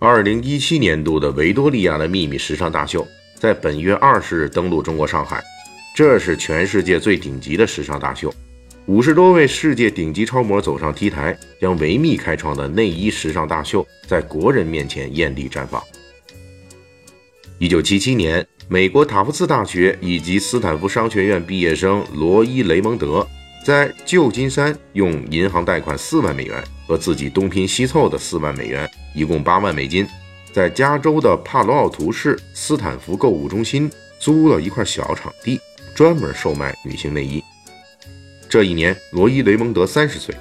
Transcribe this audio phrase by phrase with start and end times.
[0.00, 3.04] 二零一七年度的维多利亚的秘密时尚大秀
[3.34, 5.42] 在本月二十日登陆中国上海，
[5.92, 8.32] 这是全世界最顶级的时尚大秀，
[8.86, 15.82] 五十多位世界顶级超模走上 T 台，将维密开创的内衣时尚大秀在国人面前艳丽绽放。
[17.58, 23.26] 一九七七年，美国塔夫茨大学以及斯坦福商学院毕业生罗伊·雷蒙德
[23.64, 26.62] 在旧金山用银行贷款四万美元。
[26.88, 30.06] 和自己东拼西凑的四万美元，一共八万美金，
[30.50, 35.60] 在加州的帕罗奥图市斯坦福购物中心租了一块小场地，
[35.94, 37.44] 专门售卖女性内衣。
[38.48, 40.34] 这一年，罗伊·雷蒙德三十岁。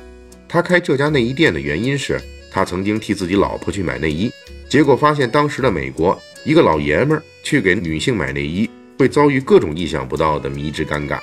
[0.47, 2.17] 他开这家内衣店的原因是
[2.49, 4.31] 他曾经替自己老婆去买内衣，
[4.69, 11.19] 结果发现当时的美国，一个老爷们儿去给女性买内衣，会遭遇各种意想不到的迷之尴尬。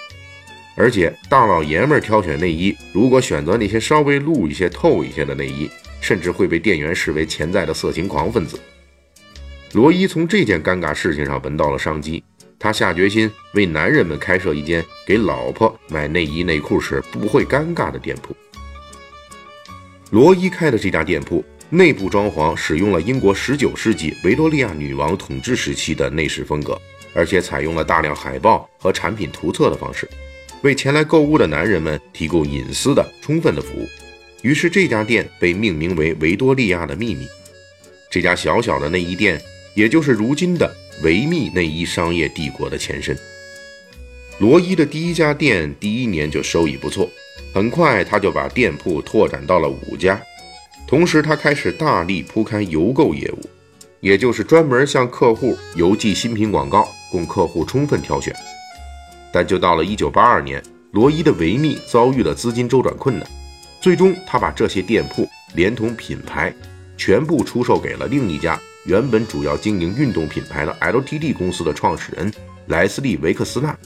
[0.77, 8.59] 而且大老爷们儿挑选内衣，如果选择那些稍微露一些、透一些的内衣，甚至会被店员视为潜在的色情狂分子。
[9.73, 12.23] 罗伊从这件尴尬事情上闻到了商机，
[12.59, 18.35] 他下决心为男人们开设一间给老婆买内衣内裤时不会尴尬的店铺。
[20.11, 26.81] 罗伊开的这家店铺内部装潢使用了英国19世纪维多利亚女王统治时期的内饰风格，
[27.15, 30.09] 而且采用了大量海报和产品图册的方式。
[30.65, 33.87] 为前来购物的男人们提供隐私的充分的服务，
[34.41, 37.29] 于是这家店被命名为维多利亚的秘密。
[38.11, 39.39] 这家小小的内衣店，
[39.75, 43.15] 也就是如今的维密内衣商业帝国的前身。
[44.39, 47.11] 罗伊的第一家店第一年就收益不错，
[47.53, 50.19] 很快他就把店铺拓展到了五家，
[50.87, 53.41] 同时他开始大力铺开邮购业务，
[54.01, 58.35] 也就是专门向客户邮寄新品广告，供客户充分挑选。
[59.35, 60.63] 但就到了一九八二年，
[60.93, 63.27] 罗伊的维密遭遇了资金周转困难，
[63.81, 66.55] 最终他把这些店铺连同品牌
[66.97, 72.33] 全部出售给了另一家原本主要经营运动品牌的 LTD 公司的创始人
[72.69, 73.77] 莱斯利·维克斯纳。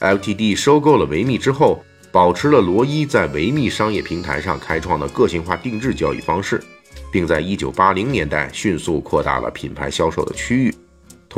[0.00, 6.64] LTD 收购了维密之后，保持了罗伊在维密商业平台上开创的个性化定制交易方式，
[7.12, 10.74] 并在一九八零年代迅速扩大了品牌销售的区域。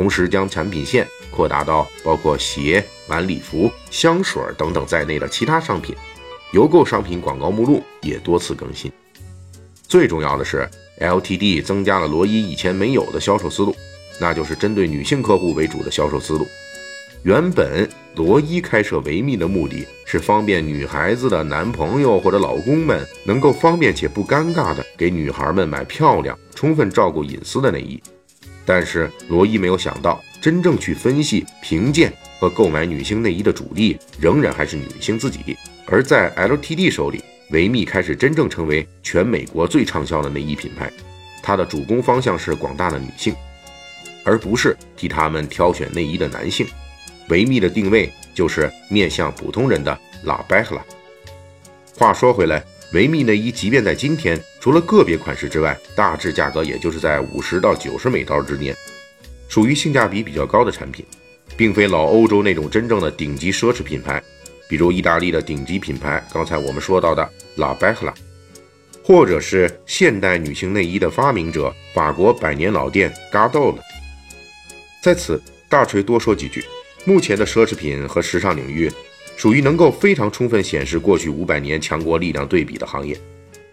[0.01, 5.95] 同时将产品线扩大到包括鞋、晚礼服、香水等等在内的其他商品，
[6.53, 8.91] 邮购商品广告目录也多次更新。
[9.83, 10.67] 最重要的是
[10.99, 13.75] ，LTD 增加了罗伊以前没有的销售思路，
[14.19, 16.47] 那就是针对女性客户为主的销售思路。
[17.21, 28.01] 原本罗伊开设维密的目的是方便女孩子的男朋友或者老公们能够方便且不尴尬的给女孩们买漂亮、充分照顾隐私的内衣。
[28.73, 32.09] 但是罗伊没有想到，真正去分析、评鉴
[32.39, 35.57] 和购买女性内衣的主力仍然还是女性自己。
[35.87, 40.89] 而在 LTD 手里，维密开始真正成为全美国最畅销的内衣品牌。
[41.43, 43.35] 它的主攻方向是广大的女性，
[44.23, 46.65] 而不是替他们挑选内衣的男性。
[47.27, 50.85] 维密的定位就是面向普通人的拉贝赫拉。
[51.97, 52.63] 话说回来。
[52.93, 58.77] 维密内衣即便在今天，除了个别款式之外，大致价格也就是在五十到九十美刀之间，
[59.49, 61.03] 属于性价比比较高的产品，
[61.57, 64.21] 并非老欧洲那种真正的顶级奢侈品牌，
[64.69, 68.13] 比如意大利的顶级品牌，刚才我们说到的拉贝赫拉，
[69.03, 73.75] 或者是现代女性内衣的发明者法国百年老店 Gardo。
[75.01, 76.63] 在此，大锤多说几句，
[77.03, 78.91] 目前的奢侈品和时尚领域。
[79.37, 83.19] 属于能够非常充分显示过去五百年强国力量对比的行业，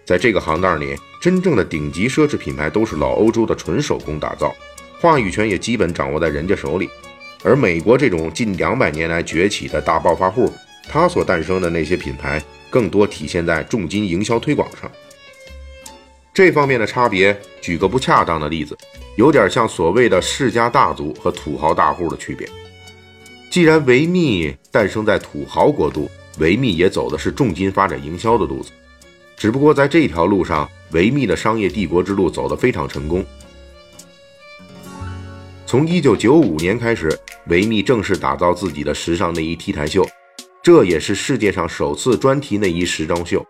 [0.08, 4.56] 在这个行当里，真正的顶级奢侈品牌都是老欧洲的纯手工打造，
[5.02, 6.88] 话语权也基本掌握在人家手里。
[7.44, 10.50] 而美国这种近两百年来崛起的大暴发户，
[10.88, 14.90] 他所诞生的那些品牌，更多体现在重金营销推广上。
[16.32, 18.74] 这方面的差别，举个不恰当的例子，
[19.18, 22.48] 有点像所谓的世家大族和土豪大户的区别。
[23.50, 28.70] 既然维密诞生在土豪国度，维密也走的是重金发展营销的路子。
[29.38, 33.24] 只不过在这条路上，维密的商业帝国之路走得非常成功。
[35.64, 40.04] 从1995年开始，维密正式打造自己的时尚内衣 T 台秀，
[40.60, 43.46] 这也是世界上首次专题内衣时装秀。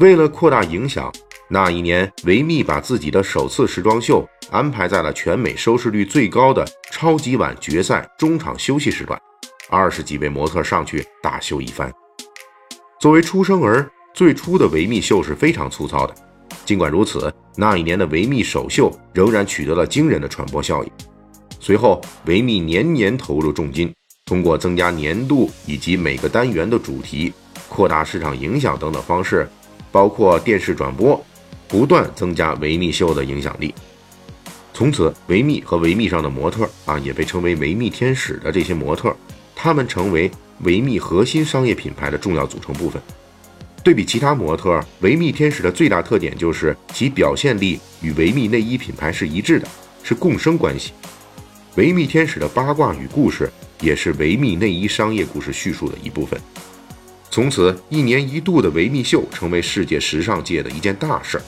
[0.00, 1.12] 为了扩大影响，
[1.48, 6.64] 那一年维密把自己的首次时装秀安排在了全美收视率最高的。
[6.90, 9.20] 超级碗决赛中场休息时段，
[9.68, 11.92] 二十几位模特上去大秀一番。
[13.00, 16.14] 作为出生儿，最初的维密秀是非常粗糙的。
[16.64, 20.90] 尽管如此，那一年的维密首秀仍然取得了惊人的传播效应。
[21.58, 23.92] 随后，维密年年投入重金，
[24.26, 27.32] 通过增加年度以及每个单元的主题、
[27.68, 29.48] 扩大市场影响等等方式，
[29.90, 31.20] 包括电视转播，
[31.66, 33.74] 不断增加维密秀的影响力。
[34.74, 39.14] 从此，维密和维密上的模特啊，也被称为维密天使的这些模特，
[39.54, 40.30] 他们成为
[40.60, 43.00] 维密核心商业品牌的重要组成部分。
[43.82, 49.66] 对比其他模特，维密天使的最大特点就是其表现力与维密内衣品牌是一致的，
[50.04, 50.92] 是共生关系。
[51.74, 53.50] 维密天使的八卦与故事
[53.80, 56.40] 也是维密内衣商业故事叙述的一部分。
[57.28, 61.44] 从此，一年一度的维密秀成为世界时尚界的一件大事儿，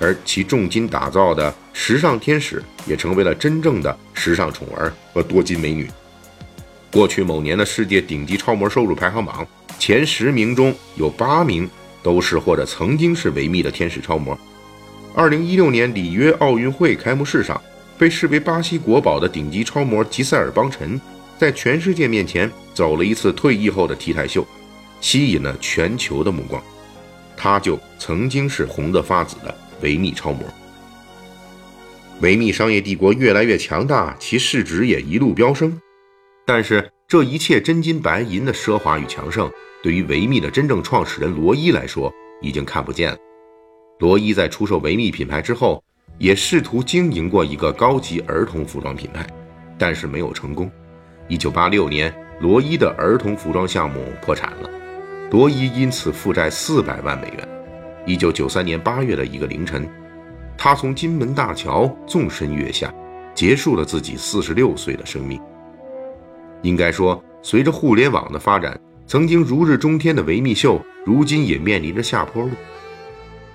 [0.00, 5.90] 而其重金打造的时尚天使也成为了真正的时尚宠儿和多金美女。
[6.90, 9.46] 过去某年的世界顶级超模收入排行榜。
[9.78, 11.68] 前十名中有八名
[12.02, 14.38] 都是或者曾经是维密的天使超模。
[15.14, 17.60] 二零一六年里约奥运会开幕式上，
[17.98, 21.00] 被视为巴西国宝的顶级超模吉塞尔邦辰，
[21.38, 24.46] 在全世界面前走了一次退役后的 T 台秀，
[25.00, 26.62] 吸引了全球的目光。
[27.36, 30.42] 她就曾经是红得发紫的维密超模。
[32.20, 35.78] 维密商业帝国越来越强大，其市值也一路飙升，
[36.46, 39.48] 但是这一切真金白银的奢华与强盛。
[39.80, 42.12] 对于维密的真正创始人罗伊来说，
[42.42, 43.18] 已经看不见了。
[44.00, 45.80] 罗伊在出售维密品牌之后，
[46.18, 49.24] 也试图经营过一个高级儿童服装品牌，
[49.78, 50.68] 但是没有成功。
[51.28, 54.68] 一九八六年，罗伊的儿童服装项目破产了，
[55.30, 57.48] 罗伊因此负债四百万美元。
[58.04, 59.88] 一九九三年八月的一个凌晨，
[60.58, 62.92] 他从金门大桥纵身跃下，
[63.32, 65.40] 结束了自己四十六岁的生命。
[66.66, 68.78] 应该说，随着互联网的发展。
[69.06, 72.50] 曾经如日中天的维密秀，如今也面临着下坡路。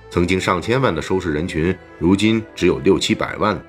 [0.08, 3.62] 曾经上千万的收视人群，如今只有六七百万了。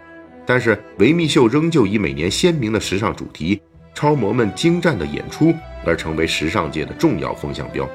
[0.45, 3.61] 但是维密秀仍旧以每年鲜明的时尚主题、
[3.93, 5.53] 超模们精湛的演出
[5.85, 7.89] 而成为时尚界的重要风向标。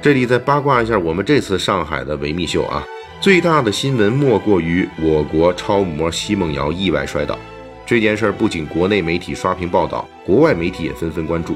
[0.00, 2.84] 这里再八卦一下，我们这次上海的维密秀啊，
[3.20, 7.36] 最大的新闻莫过于我国超模奚梦瑶意外摔倒。
[7.86, 11.54] 这件事不仅国内媒体刷屏报道，国外媒体也纷纷关注。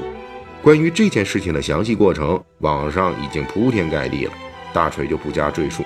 [0.61, 4.31] 关于这件事情的详细过程，网上已经铺天盖地了，
[4.71, 5.83] 大锤就不加赘述。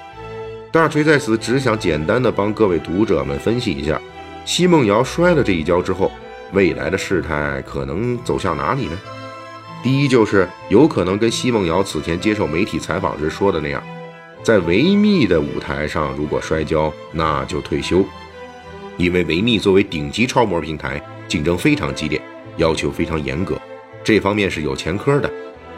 [0.72, 4.00] 大锤在此只想简单的帮各位读者们分析一下，
[4.46, 6.12] 奚梦瑶摔了这一跤之后，
[6.54, 9.00] 未来的事态可能走向哪里呢？
[9.82, 13.82] 第一就是有可能跟奚梦瑶此前接受媒体采访时说的那样，
[14.44, 18.06] 在维密的舞台上如果摔跤，那就退休，
[18.98, 22.22] 因为维密作为顶级超模平台，竞争非常激烈，
[22.58, 23.60] 要求非常严格。
[24.04, 25.32] 这方面是有前科的，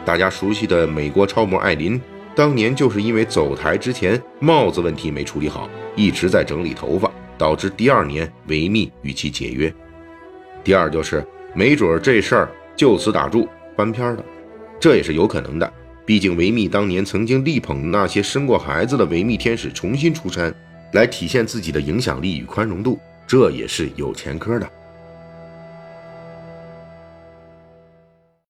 [0.04, 2.00] 大家熟悉的美国超模艾琳，
[2.34, 9.72] 当年就是因为走台之前帽子问题没处理好，一直在整理头发，导致第二年维密与其解约。
[10.62, 11.24] 第二就是
[11.54, 14.24] 没准这事儿就此打住翻篇了，
[14.78, 15.72] 这也是有可能的。
[16.04, 20.54] 毕竟维密当年曾经力捧那些生过孩子的维密天使重新出山，
[20.92, 24.70] 来体现自己的影响力与宽容度，这也是有前科的。